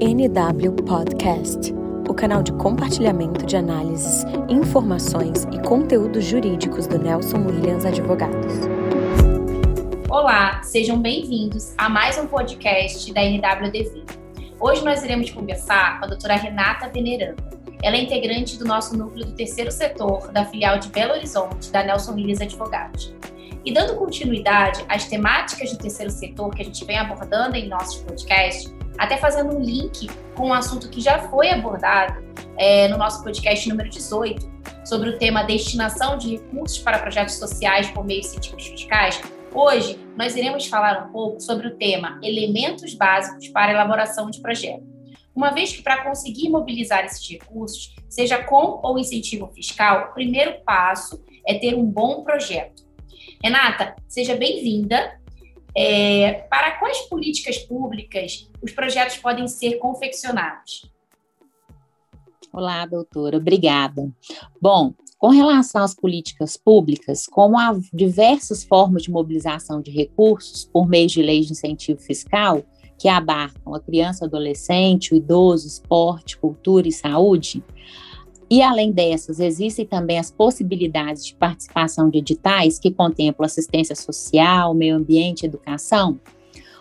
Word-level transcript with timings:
NW 0.00 0.70
Podcast, 0.86 1.74
o 2.08 2.14
canal 2.14 2.40
de 2.40 2.52
compartilhamento 2.52 3.44
de 3.44 3.56
análises, 3.56 4.24
informações 4.48 5.42
e 5.52 5.60
conteúdos 5.66 6.24
jurídicos 6.24 6.86
do 6.86 7.00
Nelson 7.00 7.38
Williams 7.38 7.84
Advogados. 7.84 8.54
Olá, 10.08 10.62
sejam 10.62 11.02
bem-vindos 11.02 11.74
a 11.76 11.88
mais 11.88 12.16
um 12.16 12.28
podcast 12.28 13.12
da 13.12 13.22
NWDV. 13.24 14.04
Hoje 14.60 14.84
nós 14.84 15.02
iremos 15.02 15.30
conversar 15.30 15.98
com 15.98 16.04
a 16.04 16.08
doutora 16.08 16.36
Renata 16.36 16.88
Veneranda. 16.88 17.42
Ela 17.82 17.96
é 17.96 18.02
integrante 18.02 18.56
do 18.56 18.64
nosso 18.64 18.96
núcleo 18.96 19.26
do 19.26 19.32
terceiro 19.32 19.72
setor 19.72 20.30
da 20.30 20.44
filial 20.44 20.78
de 20.78 20.90
Belo 20.90 21.14
Horizonte 21.14 21.72
da 21.72 21.82
Nelson 21.82 22.12
Williams 22.12 22.40
Advogados. 22.40 23.12
E 23.64 23.72
dando 23.72 23.96
continuidade 23.96 24.84
às 24.88 25.08
temáticas 25.08 25.72
do 25.72 25.78
terceiro 25.78 26.12
setor 26.12 26.54
que 26.54 26.62
a 26.62 26.64
gente 26.64 26.84
vem 26.84 26.96
abordando 26.96 27.56
em 27.56 27.68
nossos 27.68 27.96
podcasts, 28.02 28.72
até 28.98 29.16
fazendo 29.16 29.56
um 29.56 29.60
link 29.60 30.10
com 30.34 30.48
um 30.48 30.52
assunto 30.52 30.90
que 30.90 31.00
já 31.00 31.20
foi 31.28 31.50
abordado 31.50 32.22
é, 32.58 32.88
no 32.88 32.98
nosso 32.98 33.22
podcast 33.22 33.68
número 33.68 33.88
18, 33.88 34.58
sobre 34.84 35.10
o 35.10 35.18
tema 35.18 35.44
destinação 35.44 36.18
de 36.18 36.36
recursos 36.36 36.78
para 36.78 36.98
projetos 36.98 37.36
sociais 37.36 37.88
por 37.90 38.04
meio 38.04 38.20
de 38.20 38.26
incentivos 38.26 38.66
fiscais, 38.66 39.20
hoje 39.54 39.98
nós 40.16 40.34
iremos 40.34 40.66
falar 40.66 41.06
um 41.06 41.12
pouco 41.12 41.40
sobre 41.40 41.68
o 41.68 41.76
tema 41.76 42.18
elementos 42.22 42.94
básicos 42.94 43.48
para 43.48 43.72
elaboração 43.72 44.30
de 44.30 44.40
projeto. 44.40 44.82
Uma 45.34 45.50
vez 45.50 45.72
que 45.72 45.82
para 45.82 46.02
conseguir 46.02 46.48
mobilizar 46.48 47.04
esses 47.04 47.30
recursos, 47.30 47.94
seja 48.08 48.42
com 48.42 48.80
ou 48.82 48.98
incentivo 48.98 49.46
fiscal, 49.54 50.08
o 50.10 50.14
primeiro 50.14 50.60
passo 50.64 51.22
é 51.46 51.54
ter 51.54 51.76
um 51.76 51.84
bom 51.84 52.24
projeto. 52.24 52.82
Renata, 53.42 53.94
seja 54.08 54.34
bem-vinda 54.34 55.17
é, 55.80 56.32
para 56.50 56.72
quais 56.72 57.02
políticas 57.02 57.56
públicas 57.58 58.50
os 58.60 58.72
projetos 58.72 59.16
podem 59.18 59.46
ser 59.46 59.78
confeccionados? 59.78 60.90
Olá, 62.52 62.84
doutora, 62.84 63.36
obrigada. 63.36 64.10
Bom, 64.60 64.92
com 65.16 65.28
relação 65.28 65.84
às 65.84 65.94
políticas 65.94 66.56
públicas, 66.56 67.26
como 67.28 67.56
há 67.56 67.78
diversas 67.92 68.64
formas 68.64 69.04
de 69.04 69.12
mobilização 69.12 69.80
de 69.80 69.92
recursos 69.92 70.64
por 70.64 70.88
meio 70.88 71.06
de 71.06 71.22
leis 71.22 71.46
de 71.46 71.52
incentivo 71.52 72.00
fiscal, 72.00 72.64
que 72.98 73.08
abarcam 73.08 73.72
a 73.72 73.80
criança, 73.80 74.24
adolescente, 74.24 75.14
o 75.14 75.16
idoso, 75.16 75.68
esporte, 75.68 76.36
cultura 76.38 76.88
e 76.88 76.92
saúde, 76.92 77.62
e 78.50 78.62
além 78.62 78.90
dessas, 78.90 79.40
existem 79.40 79.84
também 79.84 80.18
as 80.18 80.30
possibilidades 80.30 81.26
de 81.26 81.34
participação 81.34 82.08
de 82.08 82.18
editais 82.18 82.78
que 82.78 82.90
contemplam 82.90 83.44
assistência 83.44 83.94
social, 83.94 84.72
meio 84.72 84.96
ambiente, 84.96 85.44
educação. 85.44 86.18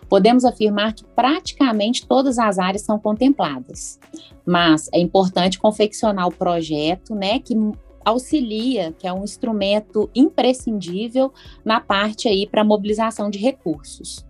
Podemos 0.07 0.45
afirmar 0.45 0.93
que 0.93 1.03
praticamente 1.03 2.07
todas 2.07 2.39
as 2.39 2.57
áreas 2.57 2.83
são 2.83 2.97
contempladas, 2.97 3.99
mas 4.45 4.89
é 4.93 4.99
importante 4.99 5.59
confeccionar 5.59 6.27
o 6.27 6.31
projeto, 6.31 7.13
né, 7.13 7.39
que 7.39 7.53
auxilia, 8.05 8.93
que 8.97 9.05
é 9.05 9.11
um 9.11 9.25
instrumento 9.25 10.09
imprescindível 10.15 11.33
na 11.65 11.81
parte 11.81 12.29
aí 12.29 12.47
para 12.47 12.63
mobilização 12.63 13.29
de 13.29 13.37
recursos. 13.39 14.25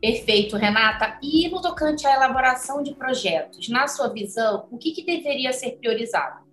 Perfeito, 0.00 0.56
Renata. 0.56 1.18
E 1.22 1.46
no 1.50 1.60
tocante 1.60 2.06
à 2.06 2.14
elaboração 2.14 2.82
de 2.82 2.94
projetos, 2.94 3.68
na 3.68 3.86
sua 3.86 4.08
visão, 4.08 4.66
o 4.70 4.78
que, 4.78 4.92
que 4.92 5.04
deveria 5.04 5.52
ser 5.52 5.72
priorizado? 5.72 6.45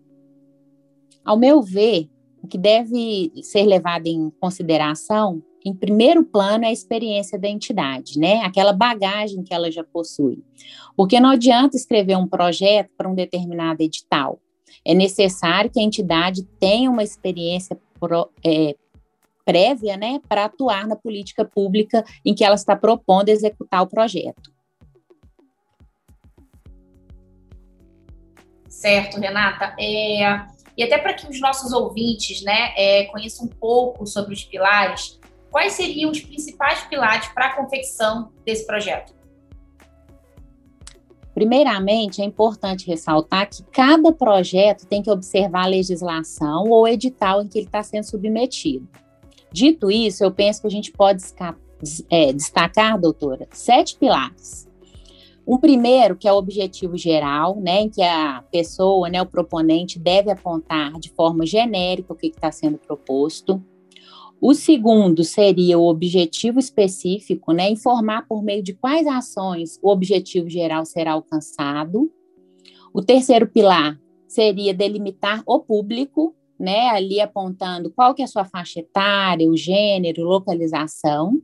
Ao 1.23 1.37
meu 1.37 1.61
ver, 1.61 2.09
o 2.41 2.47
que 2.47 2.57
deve 2.57 3.31
ser 3.41 3.63
levado 3.65 4.07
em 4.07 4.29
consideração, 4.39 5.41
em 5.65 5.73
primeiro 5.73 6.23
plano, 6.25 6.65
é 6.65 6.67
a 6.67 6.71
experiência 6.73 7.39
da 7.39 7.47
entidade, 7.47 8.19
né? 8.19 8.41
Aquela 8.41 8.73
bagagem 8.73 9.43
que 9.43 9.53
ela 9.53 9.71
já 9.71 9.83
possui. 9.83 10.43
Porque 10.95 11.19
não 11.19 11.29
adianta 11.29 11.77
escrever 11.77 12.17
um 12.17 12.27
projeto 12.27 12.89
para 12.97 13.09
um 13.09 13.15
determinado 13.15 13.81
edital. 13.81 14.39
É 14.85 14.93
necessário 14.93 15.69
que 15.71 15.79
a 15.79 15.83
entidade 15.83 16.43
tenha 16.59 16.91
uma 16.91 17.03
experiência 17.03 17.79
pro, 17.97 18.29
é, 18.45 18.75
prévia, 19.45 19.97
né, 19.97 20.19
para 20.27 20.45
atuar 20.45 20.87
na 20.87 20.95
política 20.95 21.45
pública 21.45 22.03
em 22.25 22.33
que 22.33 22.43
ela 22.43 22.55
está 22.55 22.75
propondo 22.75 23.29
executar 23.29 23.81
o 23.81 23.87
projeto. 23.87 24.51
Certo, 28.67 29.19
Renata. 29.19 29.75
É, 29.79 30.45
e 30.77 30.83
até 30.83 30.97
para 30.97 31.13
que 31.13 31.29
os 31.29 31.39
nossos 31.39 31.71
ouvintes 31.71 32.41
né, 32.43 32.73
é, 32.75 33.05
conheçam 33.05 33.45
um 33.45 33.49
pouco 33.49 34.05
sobre 34.05 34.33
os 34.33 34.43
pilares, 34.43 35.19
quais 35.51 35.73
seriam 35.73 36.11
os 36.11 36.19
principais 36.21 36.81
pilares 36.85 37.27
para 37.29 37.47
a 37.47 37.55
confecção 37.55 38.31
desse 38.45 38.65
projeto? 38.65 39.13
Primeiramente, 41.33 42.21
é 42.21 42.25
importante 42.25 42.87
ressaltar 42.87 43.49
que 43.49 43.63
cada 43.71 44.11
projeto 44.11 44.85
tem 44.85 45.01
que 45.01 45.09
observar 45.09 45.63
a 45.63 45.67
legislação 45.67 46.65
ou 46.69 46.87
edital 46.87 47.41
em 47.41 47.47
que 47.47 47.57
ele 47.57 47.65
está 47.65 47.81
sendo 47.81 48.03
submetido. 48.03 48.87
Dito 49.51 49.89
isso, 49.89 50.23
eu 50.23 50.31
penso 50.31 50.61
que 50.61 50.67
a 50.67 50.71
gente 50.71 50.91
pode 50.91 51.23
é, 52.09 52.33
destacar, 52.33 52.99
doutora, 52.99 53.47
sete 53.51 53.97
pilares. 53.97 54.67
Um 55.45 55.57
primeiro, 55.57 56.15
que 56.15 56.27
é 56.27 56.31
o 56.31 56.37
objetivo 56.37 56.97
geral, 56.97 57.59
né, 57.59 57.81
em 57.81 57.89
que 57.89 58.01
a 58.01 58.43
pessoa, 58.49 59.09
né, 59.09 59.21
o 59.21 59.25
proponente, 59.25 59.99
deve 59.99 60.31
apontar 60.31 60.93
de 60.99 61.09
forma 61.09 61.45
genérica 61.45 62.13
o 62.13 62.15
que 62.15 62.27
está 62.27 62.49
sendo 62.51 62.77
proposto. 62.77 63.61
O 64.39 64.53
segundo 64.53 65.23
seria 65.23 65.77
o 65.77 65.87
objetivo 65.87 66.59
específico, 66.59 67.51
né, 67.51 67.69
informar 67.69 68.25
por 68.27 68.41
meio 68.41 68.63
de 68.63 68.73
quais 68.73 69.05
ações 69.05 69.77
o 69.81 69.89
objetivo 69.89 70.49
geral 70.49 70.85
será 70.85 71.13
alcançado. 71.13 72.09
O 72.93 73.01
terceiro 73.01 73.47
pilar 73.47 73.99
seria 74.27 74.73
delimitar 74.73 75.43
o 75.45 75.59
público, 75.59 76.33
né, 76.57 76.89
ali 76.89 77.19
apontando 77.19 77.91
qual 77.91 78.13
que 78.13 78.21
é 78.21 78.25
a 78.25 78.27
sua 78.27 78.45
faixa 78.45 78.79
etária, 78.79 79.49
o 79.49 79.57
gênero, 79.57 80.23
localização. 80.23 81.41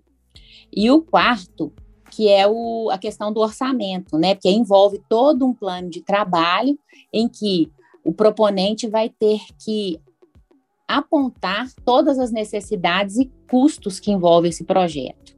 E 0.72 0.90
o 0.90 1.02
quarto 1.02 1.74
que 2.10 2.30
é 2.30 2.48
o, 2.48 2.90
a 2.92 2.98
questão 2.98 3.32
do 3.32 3.40
orçamento, 3.40 4.18
né? 4.18 4.36
Porque 4.36 4.50
envolve 4.50 5.02
todo 5.10 5.46
um 5.46 5.54
plano 5.54 5.90
de 5.90 6.02
trabalho 6.02 6.78
em 7.14 7.28
que 7.28 7.72
o 8.04 8.14
proponente 8.14 8.88
vai 8.88 9.10
ter 9.10 9.40
que 9.64 10.00
apontar 10.88 11.68
todas 11.86 12.18
as 12.18 12.32
necessidades 12.32 13.18
e 13.18 13.32
custos 13.50 14.00
que 14.00 14.12
envolve 14.12 14.50
esse 14.50 14.64
projeto. 14.64 15.38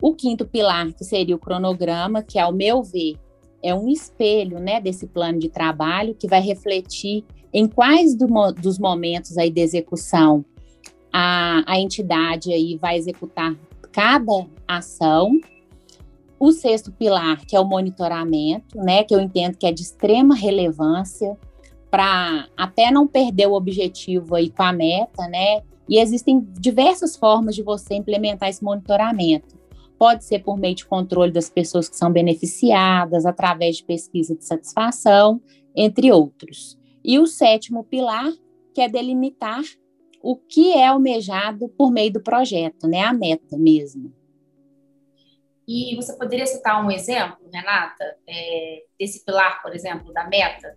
O 0.00 0.14
quinto 0.14 0.46
pilar, 0.46 0.92
que 0.92 1.04
seria 1.04 1.34
o 1.34 1.38
cronograma, 1.38 2.22
que, 2.22 2.38
ao 2.38 2.52
meu 2.52 2.82
ver, 2.82 3.18
é 3.62 3.74
um 3.74 3.88
espelho 3.88 4.60
né, 4.60 4.80
desse 4.80 5.06
plano 5.06 5.38
de 5.38 5.48
trabalho 5.48 6.14
que 6.14 6.28
vai 6.28 6.40
refletir 6.40 7.24
em 7.52 7.66
quais 7.66 8.14
do, 8.14 8.26
dos 8.52 8.78
momentos 8.78 9.38
aí 9.38 9.50
de 9.50 9.60
execução 9.60 10.44
a, 11.12 11.62
a 11.64 11.78
entidade 11.78 12.52
aí 12.52 12.76
vai 12.76 12.96
executar 12.96 13.54
cada 13.92 14.46
ação 14.66 15.38
o 16.38 16.52
sexto 16.52 16.92
pilar, 16.92 17.44
que 17.46 17.56
é 17.56 17.60
o 17.60 17.64
monitoramento, 17.64 18.76
né, 18.78 19.04
que 19.04 19.14
eu 19.14 19.20
entendo 19.20 19.56
que 19.56 19.66
é 19.66 19.72
de 19.72 19.82
extrema 19.82 20.34
relevância 20.34 21.36
para 21.90 22.48
até 22.56 22.90
não 22.90 23.06
perder 23.06 23.46
o 23.46 23.52
objetivo 23.52 24.34
aí 24.34 24.50
com 24.50 24.64
a 24.64 24.72
meta, 24.72 25.28
né? 25.28 25.62
E 25.88 25.98
existem 25.98 26.40
diversas 26.58 27.16
formas 27.16 27.54
de 27.54 27.62
você 27.62 27.94
implementar 27.94 28.48
esse 28.48 28.64
monitoramento. 28.64 29.56
Pode 29.96 30.24
ser 30.24 30.40
por 30.40 30.58
meio 30.58 30.74
de 30.74 30.84
controle 30.84 31.30
das 31.30 31.48
pessoas 31.48 31.88
que 31.88 31.96
são 31.96 32.10
beneficiadas, 32.10 33.24
através 33.24 33.76
de 33.76 33.84
pesquisa 33.84 34.34
de 34.34 34.44
satisfação, 34.44 35.40
entre 35.76 36.10
outros. 36.10 36.76
E 37.04 37.16
o 37.18 37.28
sétimo 37.28 37.84
pilar, 37.84 38.32
que 38.74 38.80
é 38.80 38.88
delimitar 38.88 39.62
o 40.20 40.34
que 40.34 40.72
é 40.72 40.88
almejado 40.88 41.68
por 41.68 41.92
meio 41.92 42.12
do 42.12 42.20
projeto, 42.20 42.88
né? 42.88 43.02
A 43.02 43.12
meta 43.12 43.56
mesmo. 43.56 44.12
E 45.66 45.96
você 45.96 46.12
poderia 46.14 46.46
citar 46.46 46.84
um 46.84 46.90
exemplo, 46.90 47.38
Renata, 47.52 48.16
é, 48.28 48.82
desse 48.98 49.24
pilar, 49.24 49.62
por 49.62 49.74
exemplo, 49.74 50.12
da 50.12 50.26
meta? 50.28 50.76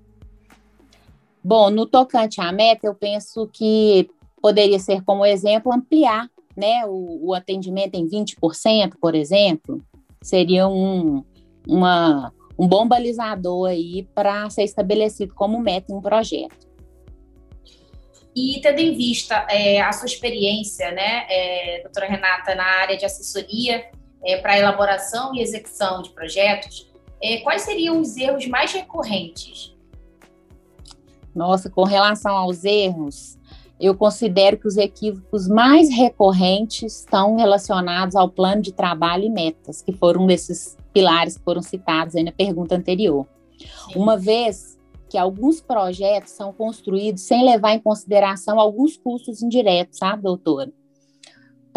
Bom, 1.44 1.70
no 1.70 1.86
tocante 1.86 2.42
à 2.42 2.52
meta, 2.52 2.88
eu 2.88 2.96
penso 2.96 3.48
que 3.48 4.10
poderia 4.42 4.80
ser 4.80 5.04
como 5.04 5.26
exemplo 5.26 5.74
ampliar 5.74 6.30
né, 6.56 6.86
o, 6.86 7.28
o 7.28 7.34
atendimento 7.34 7.96
em 7.96 8.08
20%, 8.08 8.94
por 9.00 9.14
exemplo, 9.14 9.84
seria 10.22 10.68
um, 10.68 11.24
uma, 11.68 12.34
um 12.58 12.68
bom 12.68 12.88
balizador 12.88 13.70
aí 13.70 14.08
para 14.16 14.50
ser 14.50 14.64
estabelecido 14.64 15.34
como 15.36 15.60
meta 15.60 15.92
em 15.92 15.96
um 15.96 16.02
projeto. 16.02 16.68
E 18.36 18.60
tendo 18.62 18.80
em 18.80 18.96
vista 18.96 19.48
é, 19.50 19.82
a 19.82 19.92
sua 19.92 20.06
experiência, 20.06 20.92
né, 20.92 21.26
é, 21.30 21.82
doutora 21.84 22.08
Renata, 22.08 22.56
na 22.56 22.66
área 22.66 22.98
de 22.98 23.06
assessoria 23.06 23.90
é, 24.24 24.38
para 24.38 24.58
elaboração 24.58 25.34
e 25.34 25.42
execução 25.42 26.02
de 26.02 26.10
projetos, 26.10 26.92
é, 27.22 27.38
quais 27.38 27.64
seriam 27.64 28.00
os 28.00 28.16
erros 28.18 28.48
mais 28.48 28.72
recorrentes? 28.72 29.76
Nossa, 31.34 31.70
com 31.70 31.84
relação 31.84 32.36
aos 32.36 32.64
erros, 32.64 33.38
eu 33.80 33.96
considero 33.96 34.58
que 34.58 34.68
os 34.68 34.76
equívocos 34.76 35.48
mais 35.48 35.90
recorrentes 35.90 37.00
estão 37.00 37.36
relacionados 37.36 38.16
ao 38.16 38.28
plano 38.28 38.62
de 38.62 38.72
trabalho 38.72 39.26
e 39.26 39.30
metas, 39.30 39.82
que 39.82 39.94
foram 39.94 40.24
um 40.24 40.28
desses 40.28 40.76
pilares 40.92 41.38
que 41.38 41.44
foram 41.44 41.62
citados 41.62 42.16
aí 42.16 42.24
na 42.24 42.32
pergunta 42.32 42.76
anterior. 42.76 43.28
Sim. 43.60 44.00
Uma 44.00 44.18
vez 44.18 44.78
que 45.10 45.18
alguns 45.18 45.62
projetos 45.62 46.32
são 46.32 46.52
construídos 46.52 47.22
sem 47.22 47.46
levar 47.46 47.74
em 47.74 47.80
consideração 47.80 48.60
alguns 48.60 48.98
custos 48.98 49.42
indiretos, 49.42 50.00
sabe, 50.00 50.24
doutora? 50.24 50.72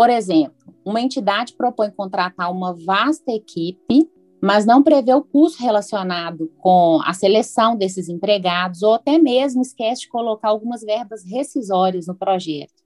Por 0.00 0.08
exemplo, 0.08 0.72
uma 0.82 0.98
entidade 0.98 1.52
propõe 1.52 1.90
contratar 1.90 2.50
uma 2.50 2.72
vasta 2.72 3.30
equipe 3.32 4.10
mas 4.42 4.64
não 4.64 4.82
prevê 4.82 5.12
o 5.12 5.22
custo 5.22 5.62
relacionado 5.62 6.50
com 6.56 6.98
a 7.04 7.12
seleção 7.12 7.76
desses 7.76 8.08
empregados, 8.08 8.82
ou 8.82 8.94
até 8.94 9.18
mesmo 9.18 9.60
esquece 9.60 10.00
de 10.00 10.08
colocar 10.08 10.48
algumas 10.48 10.80
verbas 10.80 11.22
rescisórias 11.22 12.06
no 12.06 12.14
projeto. 12.14 12.82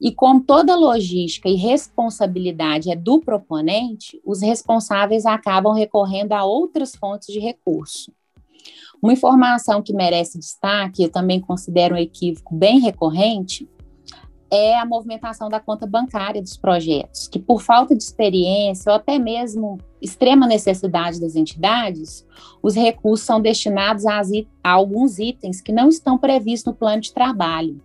E 0.00 0.12
como 0.12 0.40
toda 0.40 0.74
logística 0.74 1.48
e 1.48 1.54
responsabilidade 1.54 2.90
é 2.90 2.96
do 2.96 3.20
proponente, 3.20 4.20
os 4.26 4.42
responsáveis 4.42 5.26
acabam 5.26 5.72
recorrendo 5.72 6.32
a 6.32 6.44
outras 6.44 6.96
fontes 6.96 7.32
de 7.32 7.38
recurso. 7.38 8.12
Uma 9.00 9.12
informação 9.12 9.80
que 9.80 9.92
merece 9.92 10.40
destaque, 10.40 11.04
eu 11.04 11.08
também 11.12 11.40
considero 11.40 11.94
um 11.94 11.98
equívoco 11.98 12.52
bem 12.52 12.80
recorrente, 12.80 13.68
é 14.50 14.76
a 14.76 14.84
movimentação 14.84 15.48
da 15.48 15.60
conta 15.60 15.86
bancária 15.86 16.42
dos 16.42 16.56
projetos, 16.56 17.28
que 17.28 17.38
por 17.38 17.62
falta 17.62 17.94
de 17.94 18.02
experiência 18.02 18.90
ou 18.90 18.96
até 18.96 19.18
mesmo 19.18 19.78
extrema 20.02 20.46
necessidade 20.46 21.20
das 21.20 21.36
entidades, 21.36 22.26
os 22.62 22.74
recursos 22.74 23.24
são 23.24 23.40
destinados 23.40 24.06
a, 24.06 24.20
a 24.64 24.70
alguns 24.70 25.18
itens 25.18 25.60
que 25.60 25.72
não 25.72 25.88
estão 25.88 26.18
previstos 26.18 26.72
no 26.72 26.78
plano 26.78 27.00
de 27.00 27.12
trabalho. 27.12 27.80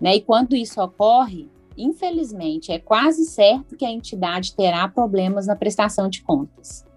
Né? 0.00 0.16
E 0.16 0.20
quando 0.20 0.54
isso 0.54 0.80
ocorre, 0.80 1.50
infelizmente, 1.76 2.70
é 2.70 2.78
quase 2.78 3.24
certo 3.24 3.76
que 3.76 3.84
a 3.84 3.90
entidade 3.90 4.54
terá 4.54 4.86
problemas 4.88 5.46
na 5.46 5.56
prestação 5.56 6.08
de 6.08 6.22
contas. 6.22 6.87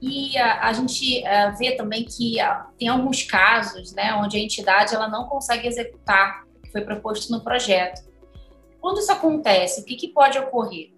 E 0.00 0.36
a, 0.38 0.68
a 0.68 0.72
gente 0.72 1.22
uh, 1.22 1.56
vê 1.58 1.72
também 1.72 2.04
que 2.04 2.36
uh, 2.42 2.64
tem 2.78 2.88
alguns 2.88 3.22
casos 3.22 3.92
né, 3.92 4.14
onde 4.14 4.36
a 4.36 4.40
entidade 4.40 4.94
ela 4.94 5.08
não 5.08 5.24
consegue 5.24 5.68
executar 5.68 6.44
o 6.56 6.62
que 6.62 6.72
foi 6.72 6.80
proposto 6.80 7.30
no 7.30 7.42
projeto. 7.42 8.08
Quando 8.80 8.98
isso 8.98 9.12
acontece, 9.12 9.82
o 9.82 9.84
que, 9.84 9.96
que 9.96 10.08
pode 10.08 10.38
ocorrer? 10.38 10.90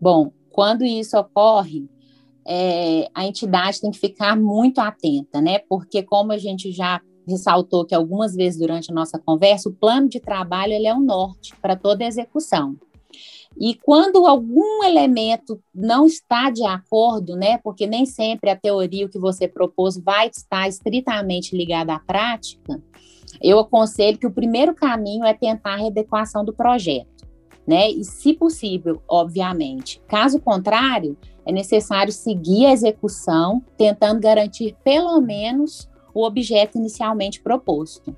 Bom, 0.00 0.32
quando 0.50 0.84
isso 0.84 1.16
ocorre, 1.16 1.88
é, 2.46 3.08
a 3.14 3.24
entidade 3.24 3.80
tem 3.80 3.90
que 3.90 3.98
ficar 3.98 4.36
muito 4.36 4.80
atenta, 4.80 5.40
né? 5.40 5.60
Porque 5.60 6.02
como 6.02 6.32
a 6.32 6.38
gente 6.38 6.72
já 6.72 7.00
ressaltou 7.26 7.86
que 7.86 7.94
algumas 7.94 8.34
vezes 8.34 8.58
durante 8.58 8.90
a 8.90 8.94
nossa 8.94 9.18
conversa, 9.18 9.68
o 9.68 9.72
plano 9.72 10.08
de 10.08 10.20
trabalho 10.20 10.72
ele 10.72 10.86
é 10.86 10.94
o 10.94 11.00
norte 11.00 11.54
para 11.62 11.74
toda 11.74 12.04
a 12.04 12.08
execução. 12.08 12.76
E 13.58 13.74
quando 13.74 14.26
algum 14.26 14.82
elemento 14.82 15.60
não 15.74 16.06
está 16.06 16.50
de 16.50 16.64
acordo, 16.64 17.36
né, 17.36 17.58
porque 17.58 17.86
nem 17.86 18.04
sempre 18.04 18.50
a 18.50 18.56
teoria 18.56 19.08
que 19.08 19.18
você 19.18 19.46
propôs 19.46 19.96
vai 19.96 20.28
estar 20.28 20.68
estritamente 20.68 21.56
ligada 21.56 21.94
à 21.94 21.98
prática, 21.98 22.82
eu 23.42 23.58
aconselho 23.58 24.18
que 24.18 24.26
o 24.26 24.32
primeiro 24.32 24.74
caminho 24.74 25.24
é 25.24 25.34
tentar 25.34 25.74
a 25.74 25.76
readequação 25.76 26.44
do 26.44 26.52
projeto, 26.52 27.26
né? 27.66 27.90
E 27.90 28.04
se 28.04 28.32
possível, 28.32 29.02
obviamente. 29.08 30.00
Caso 30.06 30.40
contrário, 30.40 31.16
é 31.46 31.52
necessário 31.52 32.12
seguir 32.12 32.66
a 32.66 32.72
execução, 32.72 33.62
tentando 33.76 34.20
garantir 34.20 34.76
pelo 34.82 35.20
menos 35.20 35.88
o 36.14 36.24
objeto 36.24 36.78
inicialmente 36.78 37.42
proposto. 37.42 38.16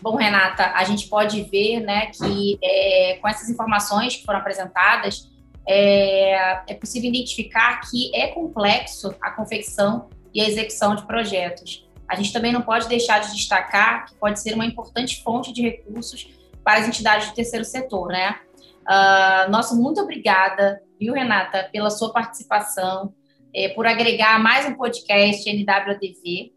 Bom, 0.00 0.16
Renata, 0.16 0.72
a 0.74 0.84
gente 0.84 1.08
pode 1.08 1.42
ver 1.44 1.80
né, 1.80 2.06
que 2.06 2.58
é, 2.62 3.18
com 3.20 3.28
essas 3.28 3.48
informações 3.48 4.16
que 4.16 4.24
foram 4.24 4.40
apresentadas, 4.40 5.30
é, 5.66 6.62
é, 6.68 6.74
possível 6.74 7.08
identificar 7.08 7.80
que 7.80 8.14
é 8.14 8.28
complexo 8.28 9.14
a 9.20 9.30
confecção 9.30 10.08
e 10.32 10.40
a 10.40 10.48
execução 10.48 10.94
de 10.94 11.06
projetos. 11.06 11.88
A 12.08 12.14
gente 12.14 12.32
também 12.32 12.52
não 12.52 12.62
pode 12.62 12.88
deixar 12.88 13.18
de 13.18 13.34
destacar 13.34 14.06
que 14.06 14.14
pode 14.14 14.40
ser 14.40 14.54
uma 14.54 14.64
importante 14.64 15.22
fonte 15.22 15.52
de 15.52 15.62
recursos 15.62 16.28
para 16.62 16.80
as 16.80 16.86
entidades 16.86 17.28
do 17.28 17.34
terceiro 17.34 17.64
setor, 17.64 18.08
né? 18.08 18.38
Uh, 18.86 19.50
nosso 19.50 19.74
muito 19.80 20.00
obrigada, 20.00 20.80
viu, 21.00 21.14
Renata, 21.14 21.68
pela 21.72 21.90
sua 21.90 22.12
participação, 22.12 23.12
é, 23.52 23.70
por 23.70 23.86
agregar 23.86 24.38
mais 24.38 24.66
um 24.66 24.74
podcast 24.74 25.50
NWADV. 25.50 26.52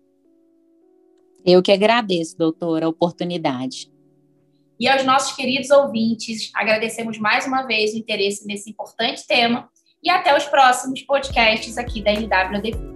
Eu 1.45 1.61
que 1.61 1.71
agradeço, 1.71 2.37
doutora, 2.37 2.85
a 2.85 2.89
oportunidade. 2.89 3.89
E 4.79 4.87
aos 4.87 5.03
nossos 5.03 5.35
queridos 5.35 5.69
ouvintes, 5.71 6.51
agradecemos 6.53 7.17
mais 7.17 7.45
uma 7.45 7.63
vez 7.63 7.93
o 7.93 7.97
interesse 7.97 8.47
nesse 8.47 8.69
importante 8.69 9.27
tema 9.27 9.69
e 10.01 10.09
até 10.09 10.35
os 10.35 10.45
próximos 10.45 11.01
podcasts 11.01 11.77
aqui 11.77 12.01
da 12.01 12.11
NWDV. 12.11 12.88